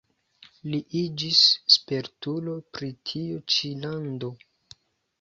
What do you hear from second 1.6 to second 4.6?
spertulo pri tiu ĉi lando.